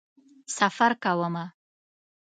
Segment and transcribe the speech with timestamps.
[0.57, 1.45] سفر کومه